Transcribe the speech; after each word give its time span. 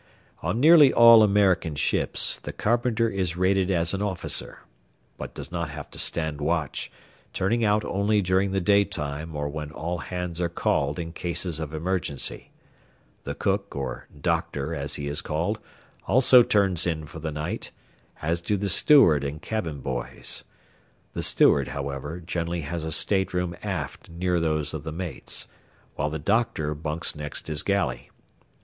On 0.41 0.59
nearly 0.59 0.91
all 0.91 1.21
American 1.21 1.75
ships 1.75 2.39
the 2.39 2.51
carpenter 2.51 3.07
is 3.07 3.37
rated 3.37 3.69
as 3.69 3.93
an 3.93 4.01
officer, 4.01 4.61
but 5.15 5.35
does 5.35 5.51
not 5.51 5.69
have 5.69 5.91
to 5.91 5.99
stand 5.99 6.41
watch, 6.41 6.91
turning 7.33 7.63
out 7.63 7.85
only 7.85 8.19
during 8.19 8.51
the 8.51 8.59
day 8.61 8.83
time 8.83 9.35
or 9.35 9.47
when 9.47 9.69
all 9.69 9.99
hands 9.99 10.41
are 10.41 10.49
called 10.49 10.97
in 10.97 11.13
cases 11.13 11.59
of 11.59 11.71
emergency. 11.71 12.49
The 13.25 13.35
cook, 13.35 13.75
or 13.75 14.07
"doctor," 14.19 14.73
as 14.73 14.95
he 14.95 15.05
is 15.07 15.21
called, 15.21 15.59
also 16.07 16.41
turns 16.41 16.87
in 16.87 17.05
for 17.05 17.19
the 17.19 17.31
night, 17.31 17.69
as 18.23 18.41
do 18.41 18.57
the 18.57 18.69
steward 18.69 19.23
and 19.23 19.39
cabin 19.39 19.81
boys; 19.81 20.43
the 21.13 21.21
steward, 21.21 21.67
however, 21.67 22.19
generally 22.19 22.61
has 22.61 22.83
a 22.83 22.91
stateroom 22.91 23.55
aft 23.61 24.09
near 24.09 24.39
those 24.39 24.73
of 24.73 24.81
the 24.83 24.91
mates, 24.91 25.45
while 25.93 26.09
the 26.09 26.17
"doctor" 26.17 26.73
bunks 26.73 27.15
next 27.15 27.45
his 27.45 27.61
galley. 27.61 28.09